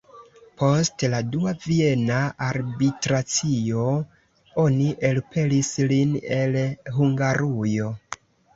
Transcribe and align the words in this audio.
Post 0.59 1.03
la 1.13 1.19
dua 1.35 1.53
Viena 1.65 2.21
arbitracio 2.45 3.85
oni 4.65 4.89
elpelis 5.13 5.73
lin 5.95 6.19
el 6.41 6.61
Hungarujo. 6.99 7.95